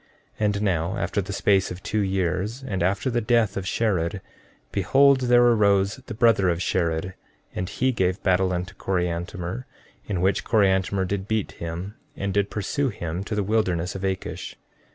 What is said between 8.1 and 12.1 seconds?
battle unto Coriantumr, in which Coriantumr did beat him